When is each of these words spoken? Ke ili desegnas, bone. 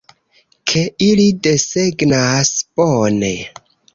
Ke 0.71 0.81
ili 1.07 1.27
desegnas, 1.49 2.51
bone. 2.81 3.33